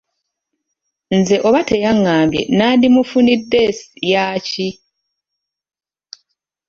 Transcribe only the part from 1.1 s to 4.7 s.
Nze oba teyangambye nandimufuniddes yaaki?